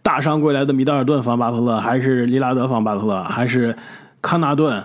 [0.03, 3.77] 大伤归来的米德尔顿防巴特勒，还是利拉德防巴特勒，还是
[4.20, 4.85] 康纳顿，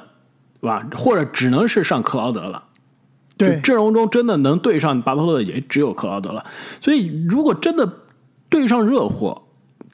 [0.61, 0.85] 对吧？
[0.95, 2.63] 或者只能是上克劳德了。
[3.37, 6.43] 对，阵容中真的能对上巴特勒的也只有克劳德了。
[6.81, 7.87] 所以，如果真的
[8.49, 9.43] 对上热火，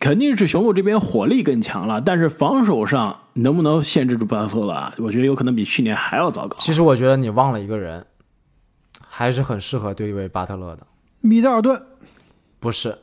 [0.03, 4.91] 肯定是雄鹿这边火力更强了，但是防守上能不能限制住巴特勒？
[4.97, 6.57] 我觉得有可能比去年还要糟糕。
[6.57, 8.05] 其实我觉得你忘了一个人，
[9.07, 10.85] 还是很适合对位巴特勒的。
[11.21, 11.81] 米德尔顿
[12.59, 12.97] 不是，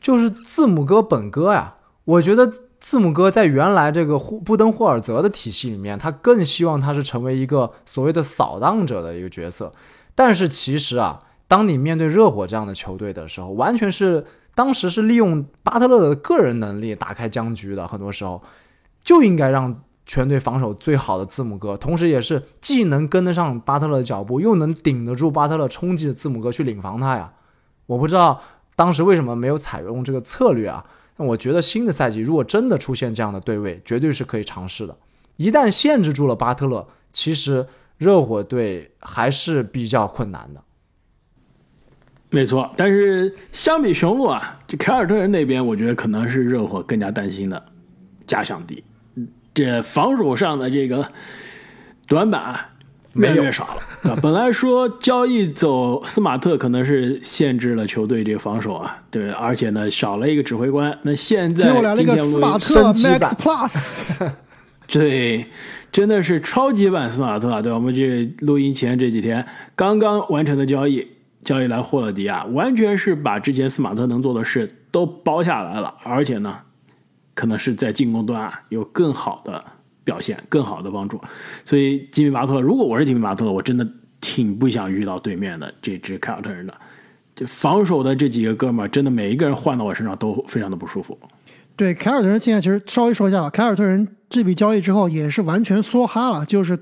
[0.00, 1.76] 就是字母哥本哥呀。
[2.06, 9.72] 我觉得字母哥在原来这个布登霍尔泽的体系里面，他更希望他是成为一个所谓的扫荡者的一个角色。
[10.16, 14.24] 但是其实啊，当你面对热火这样的球队的时候，完全是。
[14.58, 18.42] 当时是利用巴特勒的个人能力打开僵局的，很多时候
[19.04, 27.32] 就应该让全队防守最好的字母哥，同时也是既能跟得上巴特勒的脚步，又能顶得住巴特勒冲击的字母哥去领防他呀。
[27.86, 28.42] 我不知道
[28.74, 30.84] 当时为什么没有采用这个策略啊？
[31.18, 34.96] 那我觉得新的赛季如果真的出现这样的对位，绝对是可以尝试的。
[35.36, 37.64] 一旦限制住了巴特勒，其实
[37.96, 40.60] 热火队还是比较困难的。
[42.30, 47.62] 没错，但是相比雄鹿啊，这凯尔特人那边，我觉得可能是热火更加担心的
[48.26, 48.84] 假想敌。
[49.54, 51.08] 这防守上的这个
[52.06, 52.54] 短板
[53.14, 53.64] 越来越少
[54.04, 54.14] 了。
[54.22, 60.96] 本来说交易走斯马特，可能是限制了球队这个防守啊，对，而且呢少了一个指挥官。
[61.02, 64.30] 那现在结果来了一个斯马特 Max Plus，
[64.86, 65.46] 对，
[65.90, 67.76] 真的是超级版斯马特啊，对吧？
[67.76, 71.08] 我们这录音前这几天刚刚完成的交易。
[71.42, 76.58] 交易来霍勒迪啊，完全是把之前斯马特能做的事都包下来了，而且呢，
[77.34, 79.64] 可能是在进攻端啊有更好的
[80.04, 81.20] 表现、更好的帮助。
[81.64, 83.88] 所以吉米巴特，如果我是吉米巴特，我真的
[84.20, 86.74] 挺不想遇到对面的这支凯尔特人的。
[87.36, 91.16] 这防守的这几个哥们儿，真的每一个人换到我身上都非常的不舒服。
[91.76, 96.76] 对凯尔特人现在其实稍微说一下吧，凯尔特人这笔交易之后也是完全梭哈了，就是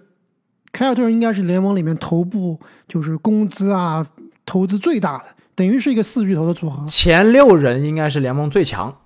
[0.72, 4.06] 凯尔特人应该是联盟里面头部，就是工资啊。
[4.46, 6.86] 投资最大的，等于是一个四巨头的组合。
[6.88, 8.96] 前六人应该是联盟最强，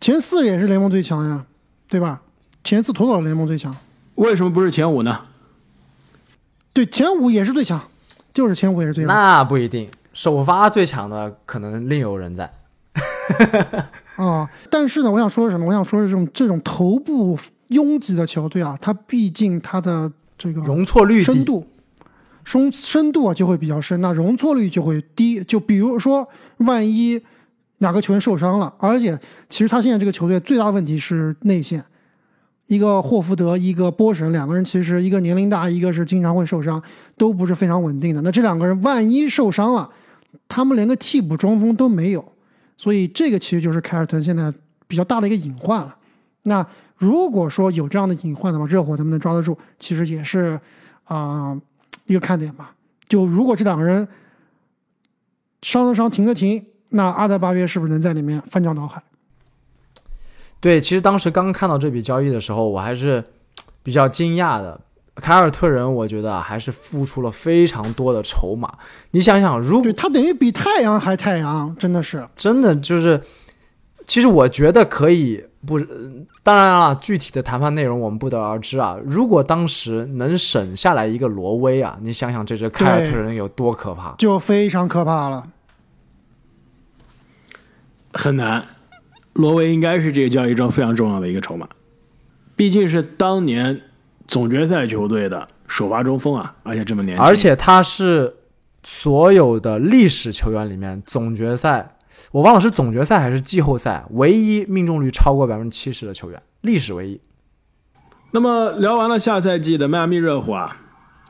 [0.00, 1.46] 前四也是联盟最强呀，
[1.88, 2.20] 对吧？
[2.64, 3.74] 前四妥妥联盟最强。
[4.16, 5.22] 为什么不是前五呢？
[6.72, 7.80] 对，前五也是最强，
[8.34, 9.14] 就是前五也是最强。
[9.14, 12.52] 那不一定，首发最强的可能另有人在。
[14.16, 15.66] 啊，但是呢，我想说什么？
[15.66, 21.66] 我想说这种这种头部拥挤的球队啊，它毕竟它的这个容错率，深度，
[22.46, 25.42] 深深度啊就会比较深，那容错率就会低。
[25.42, 26.26] 就比如说，
[26.58, 27.20] 万一
[27.78, 29.18] 哪个球员受伤了，而且
[29.50, 31.84] 其实他现在这个球队最大问题是内线，
[32.68, 36.80] 一个霍福德，一个波神，两个人其实一个年龄大，一个是经常会受伤，
[37.18, 38.22] 都不是非常稳定的。
[38.22, 39.90] 那这两个人万一受伤了，
[40.46, 42.24] 他们连个替补中锋都没有，
[42.76, 44.54] 所以这个其实就是凯尔特人现在
[44.86, 45.96] 比较大的一个隐患了。
[46.44, 46.64] 那
[46.96, 50.58] 如果说有这样的隐患的话，热火能不能抓得住，其实也是
[51.04, 51.60] 啊、
[52.06, 52.74] 一个看点吧。
[53.08, 54.06] 就如果这两个人
[55.62, 59.02] 伤的伤，停的停，那阿德巴约是不是能在里面翻江倒海？
[60.60, 63.22] 对，其实当时刚看到这笔交易的时候，我还是
[63.82, 64.80] 比较惊讶的。
[65.14, 68.70] 凯尔特人，我觉得啊，还是付出了非常多的筹码。
[69.12, 72.28] 你想想，如果他等于比太阳还太阳，真的是。
[72.34, 73.22] 真的就是，
[74.06, 75.86] 其实我觉得可以不，呃
[76.42, 78.96] 当然啊，具体的谈判内容我们不得而知啊。
[79.04, 84.14] 如果当时能省下来一个罗威啊，你想想这支凯尔特人有多可怕。
[84.18, 85.48] 就非常可怕了。
[88.12, 88.64] 很难。
[89.34, 91.68] 罗威应该是这个交易中非常重要的一个筹码，
[92.54, 93.82] 毕竟是当年
[94.26, 98.34] 总决赛球队的首发中锋啊，而且这么年轻，而且他是
[98.82, 101.95] 所有的历史球员里面总决赛，
[102.32, 107.20] 我忘了是总决赛还是季后赛唯一命中率超过百分之七十的球员，历史唯一。
[108.32, 110.76] 那么聊完了下赛季的迈阿密热火啊，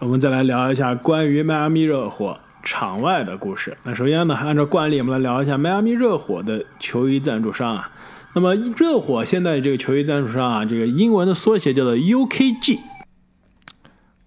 [0.00, 3.76] 我们再来聊一下关于迈阿密热火场外的故事。
[3.84, 7.92] 那首先呢，按照惯例，我们来聊一下迈阿密热火的球衣赞助商啊。
[8.34, 12.80] 那么热火现在这个球衣赞助商啊，这个英文的缩写叫做 UKG。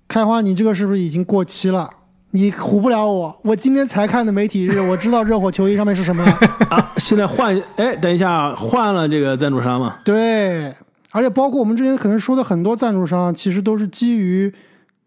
[0.08, 1.90] 开花，你这个是不是已经过期了？
[2.32, 6.32] 你唬不了我，我今天才看的媒体日，我知道热火球衣上面是什么了。
[6.70, 9.98] 啊，现在换哎，等一下换了这个赞助商嘛？
[10.06, 10.74] 对，
[11.12, 14.54] 而且包括我们之前可能说的很多赞助商，其实都是基于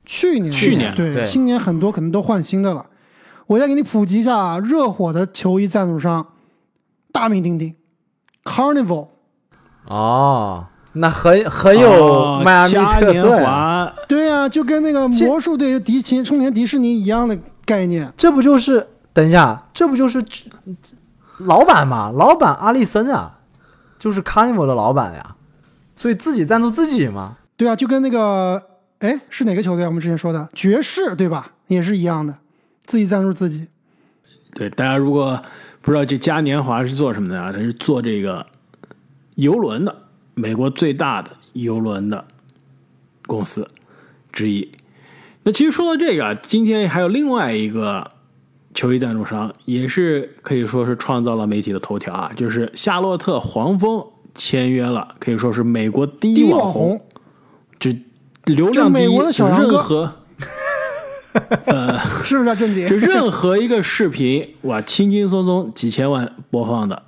[0.05, 2.87] 去年去年对对今年很多可能都换新的了。
[3.47, 6.27] 我再给你普及一下啊，热火的球衣赞助商
[7.13, 7.75] 大名鼎鼎
[8.43, 9.09] ，Carnival。
[9.87, 13.45] 哦，那很很有哦迈阿密嘉年特色
[14.13, 18.13] 对啊，就跟那个魔术队迪奇冲田迪士尼一样的概念。
[18.15, 20.23] 这不就是等一下，这不就是
[21.39, 22.13] 老板嘛？
[22.15, 23.39] 老板阿利森啊，
[23.99, 25.35] 就是 Carnival 的老板呀，
[25.97, 27.39] 所以自己赞助自己嘛。
[27.57, 28.63] 对啊，就跟那个
[28.99, 29.87] 哎是哪个球队啊？
[29.87, 31.53] 我们之前说的爵士对吧？
[31.69, 32.37] 也是一样的，
[32.85, 33.67] 自己赞助自己。
[34.53, 35.43] 对大家如果
[35.81, 38.45] 不知道这嘉年华是做什么的啊，它是做这个
[39.37, 39.97] 游轮的，
[40.35, 42.23] 美国最大的游轮的
[43.27, 43.67] 公司
[44.33, 44.71] 之一。
[45.45, 48.09] 那其实说到这个啊，今天还有另外一个
[48.75, 57.01] 球衣赞助商，也是可以说是创造了媒体的头条啊，就是夏洛特黄蜂签约了，可以说是美国第第一一网网红，
[57.79, 57.91] 就
[58.47, 60.13] 流量第一，这美国的小任何
[61.67, 62.97] 呃是不是啊，郑姐就？
[62.97, 67.03] 任 何一个视频，哇，轻轻松松几千万播放的，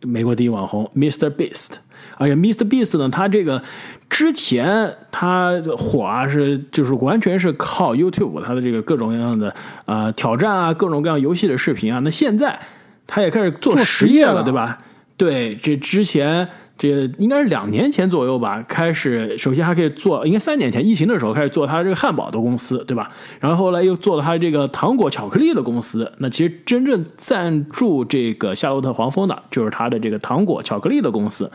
[0.00, 1.30] 美国第一网红 Mr.
[1.30, 1.74] Beast，
[2.16, 2.64] 而且 Mr.
[2.68, 3.62] Beast 呢，他这个
[4.08, 9.54] 之前他火啊是就是完全是靠 YouTube 他的这个各种各样的
[9.86, 12.58] 呃挑战啊，各种各样游戏的视频啊，那现在
[13.06, 14.78] 他也开始做做实业了，实业了对吧？
[15.16, 23.10] 对，这之前这应该是两年前左右吧，开始首先还可以做，应该三年前疫情的时候开始做他这个汉堡的公司，对吧？
[23.40, 26.12] 然后后来又做了他这个糖果巧克力的公司。
[26.18, 31.50] 那其实真正赞助这个夏洛特黄蜂的，就是他的这个糖果巧克力的公司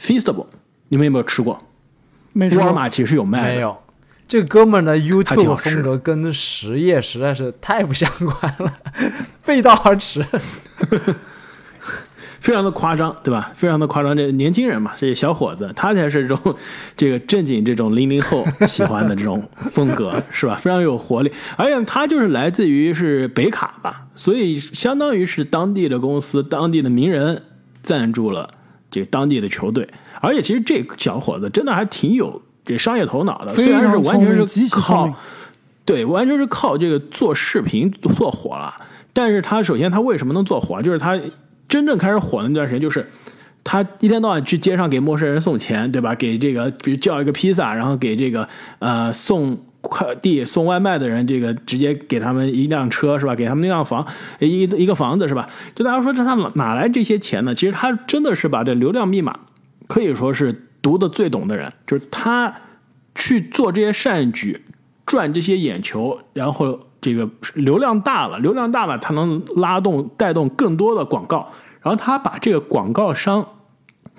[0.00, 0.46] Feastable。
[0.88, 1.62] 你们有没有吃过？
[2.34, 3.76] 沃尔玛其实有卖的，没有，
[4.26, 8.72] 这哥们儿的 YouTube 风格跟实业实在是太不相关了，
[9.44, 10.24] 背道而驰。
[12.40, 13.52] 非常的夸张，对吧？
[13.54, 14.16] 非常的夸张。
[14.16, 16.56] 这年轻人嘛，这些小伙子，他才是这种
[16.96, 20.54] 这个正经这种零零后喜欢的这种风格，是吧？
[20.54, 27.42] 非常有活力，而且他就是来自于是北卡吧，所以相当于是当地的公司、当地的名人
[27.82, 28.48] 赞助了
[28.90, 29.88] 这当地的球队。
[30.20, 35.12] 而且其实这小伙子真的还挺有这商业头脑的，虽然是完全是靠。
[35.86, 38.72] 对，完全是靠这个做视频做火了。
[39.12, 40.80] 但是他首先他为什么能做火？
[40.80, 41.18] 就是他
[41.68, 43.04] 真正开始火的那段时间，就是
[43.64, 46.14] 他一天到晚去街上给陌生人送钱，对吧？
[46.14, 49.58] 给这个比如叫一个披萨，然后给这个呃送
[49.90, 53.34] 快递、送外卖的人，这个直接给他们一辆车，是吧？
[53.34, 54.06] 给他们一辆房，
[54.38, 55.46] 一一个房子，是吧？
[55.74, 57.54] 就大家说这他哪来这些钱呢？
[57.54, 59.40] 其实他真的是把这流量密码
[59.88, 62.54] 可以说是读的最懂的人，就是他
[63.14, 64.62] 去做这些善举。
[65.06, 71.50] 赚这些眼球，然后这个流量大了，流量大了，他能拉动带动更多的广告，
[71.82, 73.44] 然后他把这个广告商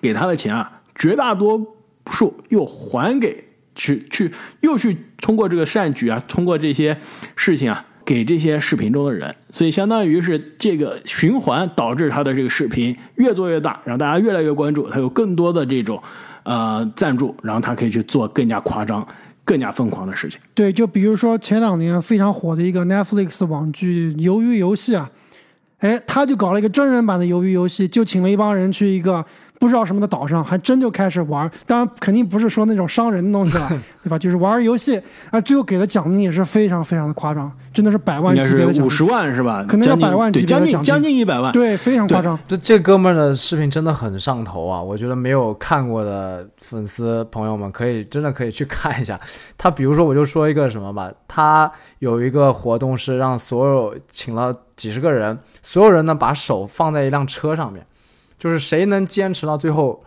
[0.01, 1.65] 给他的钱啊，绝大多
[2.09, 6.97] 数又还给去去又去通过这个善举啊，通过这些
[7.35, 16.01] 事情啊，给这些视频中的人，所以相当于是这个循环导致他的这个视频越做越大，然后大家越来越关注，他有更多的这种
[16.43, 19.07] 呃赞助，然后他可以去做更加夸张、
[19.45, 20.39] 更加疯狂的事情。
[20.53, 25.09] 对，就比如说前两年非常火的一个 Netflix 网剧《鱿鱼游戏》啊，
[25.79, 29.25] 哎，他就搞了一个真人版的鱿鱼游戏，就请了一帮人去一个
[29.61, 31.47] 不知道什么的岛上，还真就开始玩。
[31.67, 33.69] 当然，肯定不是说那种伤人的东西了，
[34.01, 34.17] 对吧？
[34.17, 34.99] 就是玩游戏
[35.29, 39.03] 啊，最后给的奖金也是非常非常的夸张，真的是百万级别的奖金五十。
[39.03, 39.63] 万是吧？
[39.67, 41.51] 可能要将近百万将近别的奖金将近一百万。
[41.51, 42.39] 对，非常夸张。
[42.47, 44.81] 这这哥们儿的视频真的很上头啊！
[44.81, 49.19] 我觉得没有看过的粉丝朋友们可以真的可以去看一下。
[49.59, 57.85] 他比如说，我就说一个什么吧，他有一个活动是让所有请了几十个人，所有人呢把手放在一辆车上面，
[58.41, 60.03] 就是谁能坚持到最后，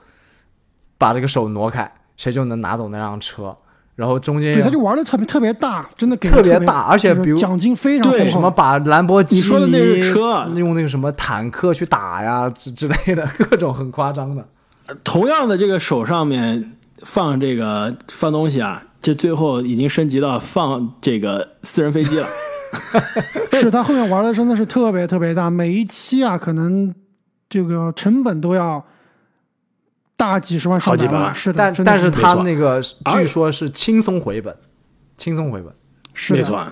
[0.99, 3.57] 把这个手挪开，谁就能拿走那辆车。
[3.95, 8.29] 然后中间对，他就玩的特别特别大，真的给特别大而且比如奖金非常对。
[8.29, 14.45] 什么把兰博基尼你说的那是车用那个什么坦克去打呀之之类的，各种很夸张的。
[15.05, 16.73] 同样的这个手上面
[17.05, 22.27] 放这个放东西啊，这最后已经升级到放这个私人飞机了。
[23.55, 26.93] 是他后面玩的真的是特别特别大，每一期啊，可能
[27.55, 28.85] 这个成本都要
[30.17, 31.09] 大几十万、上百万。
[31.09, 32.83] 好几百万是的，但是但是他那个
[33.13, 34.57] 据说是轻松回本，
[35.17, 35.73] 轻松回本。
[36.15, 36.65] 是没错，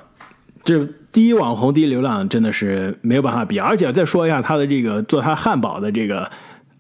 [0.65, 3.61] 这第一网红、第一流量真的是没有办法比。
[3.61, 6.23] 而且再说一下他的这个做他汉堡的这个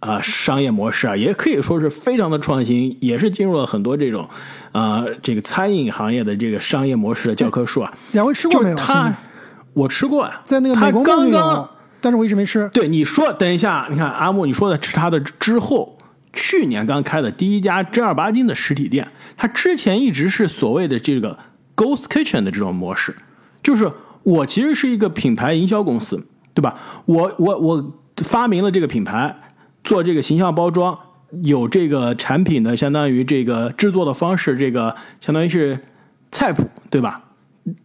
[0.00, 4.28] 啊、呃商业模式啊，也可以说是非常的创新，也是进入了很多这种
[4.72, 7.92] 啊、呃这个餐饮行业的这个商业模式的教科书啊。
[8.12, 8.76] 两位吃过没有？
[8.76, 9.12] 他，
[9.74, 11.68] 我吃过啊，在那个他刚刚，
[12.02, 12.68] 但是我一直没吃。
[12.74, 15.96] 对你说，等一下，你看阿木，你说的是他的之后，
[16.32, 21.38] 去年刚开的第一家正儿八经的实体店，他之前一直是所谓的这个
[21.76, 23.14] Ghost Kitchen 的这种模式，
[23.62, 23.90] 就是
[24.24, 26.74] 我其实是一个品牌营销公司，对吧？
[27.06, 29.34] 我我我发明了这个品牌，
[29.84, 30.98] 做这个形象包装，
[31.44, 35.80] 有这个产品的相当于这个制作的方式，这个相当于是
[36.30, 37.22] 菜谱，对吧？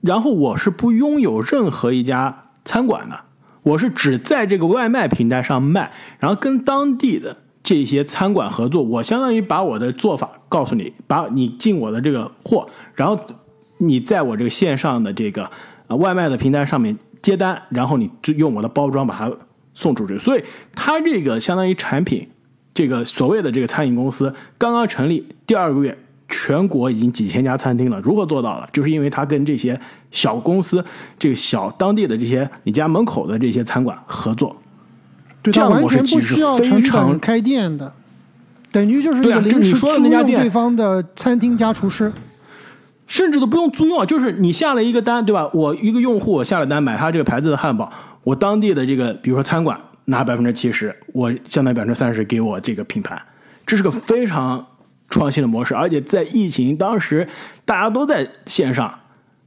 [0.02, 3.20] 然后我是不拥有任何一家餐馆的，
[3.68, 8.82] 我是只在这个外卖平台上卖，然后跟当地的这些餐馆合作。
[8.82, 13.20] 我相当于把我的做法告诉你，把你进我的这个货，然后
[13.80, 15.52] 你在我这个线上的这个
[15.88, 19.30] 呃外卖的平台上面接单，然后你就用我的包装把它
[19.74, 20.18] 送出去。
[20.18, 20.44] 所以
[20.74, 22.26] 它这个相当于产品，
[22.74, 25.98] 这个所谓的这个餐饮公司刚刚成立第二个月。
[26.30, 28.70] 全国已经几千家餐厅了，如何做到的？
[28.74, 29.80] 就是因为它跟这些
[30.12, 30.84] 小公司、
[31.18, 34.56] 这个小当地的这些你家门口的这些餐馆合作，
[35.42, 37.92] 对，这样完全模式其实不需要成非常本开店的，
[38.72, 42.12] 等于就是一对啊个临时就你说的租用那家店对方的餐厅加厨师。
[43.10, 45.50] 甚至都不用租用，就是你下了一个单，对吧？
[45.54, 47.90] 我一个用户我下了单买他这个牌子的汉堡，
[48.22, 53.18] 我当地的这个比如说餐馆拿百分之七十，我相当于百分之三十给我这个品牌，
[53.66, 54.68] 这是个非常
[55.10, 57.28] 创新的模式，而且在疫情当时
[57.66, 59.00] 大家都在线上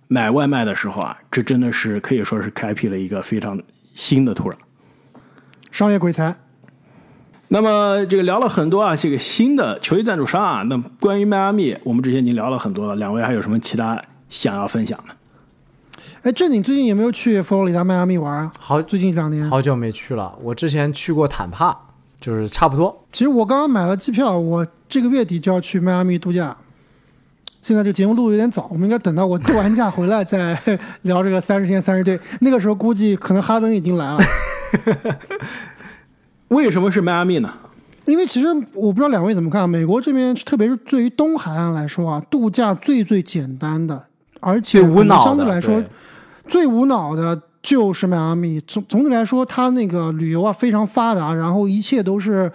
[0.09, 3.61] 买外卖的时候啊，这真的是可以说是开辟了一个非常
[3.95, 4.55] 新的土壤。
[5.71, 6.35] 商业鬼才，
[7.49, 15.15] 那么这个聊了很多啊，这个新的球衣赞助商啊，那关于迈阿密，我们之前已经聊了很多了，两位还有什么其他想要分享的？
[16.23, 18.53] 哎，正经最近有没有去佛罗里达迈阿密玩啊？
[18.59, 21.79] 好最近两年，好久没去了，我之前去过坦帕，
[22.21, 23.05] 就是差不多。
[23.13, 26.57] 其实我刚刚买了机票，我这个月底就要去迈阿密度假。
[27.63, 30.59] 现在这节目录的有点早，我们应该等到我度完假回来再
[31.03, 32.19] 聊这个 三十天三十队。
[32.41, 34.19] 那个时候估计可能哈登已经来了，
[36.49, 37.53] 为什么是迈阿密呢？
[38.07, 44.07] 因为其实我不知道两位怎么看，美国这边特别是对于东海岸来说啊，度假最最简单的，
[44.41, 45.85] 而且无脑，相对来说
[46.49, 48.61] 最无脑的就是迈阿密。
[48.61, 52.51] 总总体来说，它那个旅游啊非常发达，然后一切都是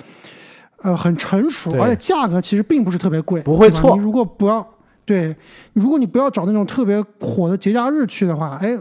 [0.81, 4.67] 呃很成熟，而且价格其实并不是特别贵，不会错你如果不要
[5.05, 5.35] 对，
[5.73, 8.77] 如果你不要找那种特别火的节假日去的话，哎，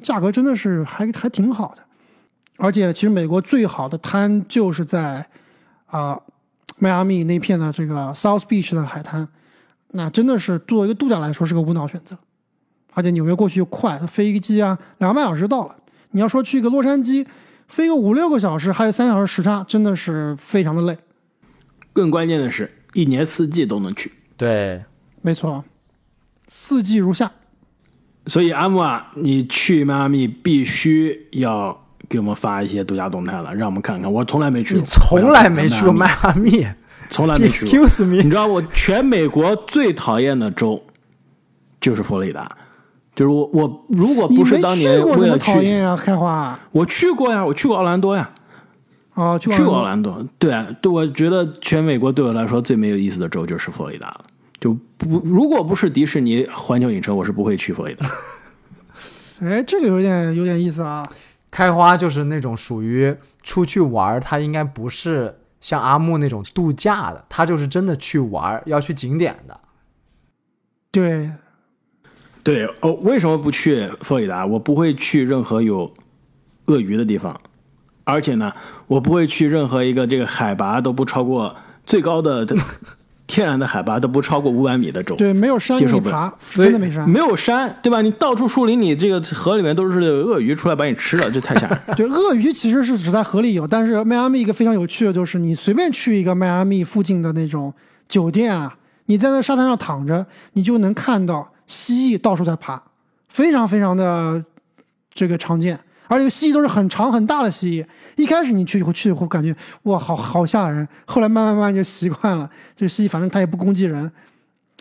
[0.00, 1.82] 价格真的是还还挺好的。
[2.56, 5.24] 而且其实美国最好的滩就是在
[5.86, 6.18] 啊、
[6.78, 9.28] 迈阿密那片的这个 South Beach 的海滩，
[9.92, 12.16] 那真的是作为一个度假来说是个无脑选择。
[12.94, 15.76] 而且纽约过去又快，它飞机啊两个半小时到了。
[16.12, 17.26] 你要说去个洛杉矶，
[17.68, 20.96] 飞个五六个小时，还有三小时时差，真的是非常的累。
[21.92, 24.12] 更关键的是，一年四季都能去。
[24.36, 24.82] 对，
[25.20, 25.64] 没错，
[26.46, 27.30] 四季如夏。
[28.26, 31.78] 所以阿木啊，你去迈阿密必须要
[32.08, 34.12] 给我们发一些独家动态了，让我们看看。
[34.12, 36.66] 我从来没去过，你从来没去过迈迈阿密
[37.10, 37.88] 从来没去过。
[37.88, 40.82] ？Excuse 你 me，知道我全美国最讨厌的州
[41.80, 42.56] 就是佛罗里达，
[43.18, 45.96] 就是我我如果不是当年为了去，讨厌啊？
[45.96, 48.30] 开花我去过呀，我去过奥兰多呀，
[49.14, 50.24] 哦，去去过过奥兰多。
[50.38, 54.24] 对啊，对，我觉得全美国对我来说最没有意思的州就是佛罗里达了。
[54.60, 58.06] 就不如果不是迪士尼环球影城，我是不会去佛罗里达。
[59.42, 61.02] 哎，这个有点有点意思啊。
[61.50, 69.58] 开花就是那种属于出去玩儿，他应该不是像阿木那种度假的，他就是真的去玩，要去景点的。
[70.92, 71.32] 对，
[72.48, 74.46] 对哦，为什么不去佛罗里达？
[74.46, 75.92] 我不会去任何有
[76.64, 77.38] 鳄鱼的地方，
[78.04, 78.50] 而且呢，
[78.86, 82.46] 我不会去任何一个这个海拔都不超过最高的
[83.28, 85.14] 天然的海拔都不超过五百米的州。
[85.16, 87.06] 对，没有山给接受不了你爬，真的没山。
[87.06, 88.00] 没有山，对吧？
[88.00, 91.78] 你到处树林你，这个河里面都是鳄鱼出来把你吃了，这太吓人。
[91.98, 97.74] 对，鳄鱼其实是只在河里有，但是迈阿密一个非常有趣的就是，你随便去一个迈阿密附近的那种
[98.08, 98.74] 酒店啊，
[99.04, 100.24] 你在那沙滩上躺着，
[100.54, 102.82] 你就能看到蜥蜴到处在爬，
[103.28, 104.44] 非常非常的
[105.14, 107.86] 这个常见，而且蜥蜴都是很长很大的蜥蜴。
[108.16, 112.50] 一开始你去以后去以后感觉哇，好好吓人，后来慢慢慢慢就习惯了。
[112.74, 114.10] 这个蜥蜴反正它也不攻击人，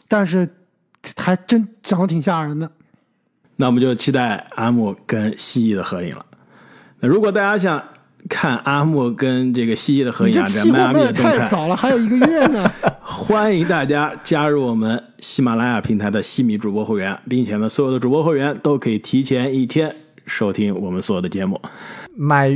[0.08, 0.48] 但是
[1.16, 2.72] 还真长得挺吓人的。
[3.58, 6.22] 那我们就期待阿木跟蜥蜴的合影了。
[7.00, 7.84] 那如果大家想
[8.30, 12.67] 看阿木跟这个蜥蜴的合影啊，这期迈阿密货卖的的动态，太早了，还有一个月呢。
[13.18, 19.94] 欢迎大家加入我们喜马拉雅平台的西米主播会员，并且呢，所有的主播会员都可以提前一天
[20.28, 21.60] 收听我们所有的节目。
[22.16, 22.56] 买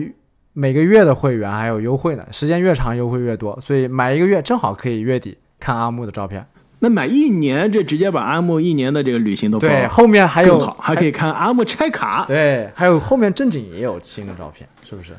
[0.54, 6.46] 每个月的会员还有优惠呢，时间越长优惠越多，所以买一个月正好可以月底看阿木的照片。
[6.78, 15.14] 那买一年，这直接把阿木一年的这个旅行都包后面还有还可以看阿木拆卡，对，还有后面正经也有新的照片，是不是？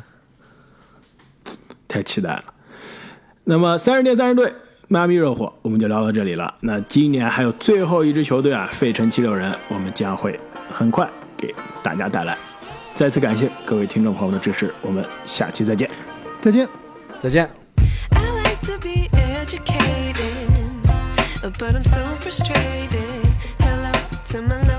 [1.88, 2.45] 太期待了。
[3.43, 4.53] 那么三十天三十队，
[4.93, 6.53] 迈阿密热火，我们就聊到这里了。
[6.61, 10.38] 那今年还有最后一支球队啊，费城七六人，我们将会
[10.70, 12.36] 很快给大家带来。
[12.95, 15.88] 再次感谢各位听众朋友的支持，我们下期再见。
[16.43, 16.68] 再见。
[17.18, 17.49] 再见。
[18.11, 20.12] I like to be educated,
[21.40, 23.24] but I'm so frustrated.
[23.61, 23.93] Hello
[24.26, 24.72] to my.